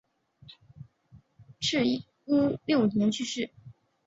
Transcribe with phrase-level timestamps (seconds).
[1.59, 3.51] 赤乌六年去世。